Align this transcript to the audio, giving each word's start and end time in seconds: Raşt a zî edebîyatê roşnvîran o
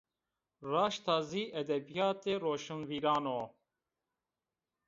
Raşt 0.71 1.05
a 1.15 1.17
zî 1.29 1.43
edebîyatê 1.61 2.33
roşnvîran 2.43 3.25
o 3.39 3.41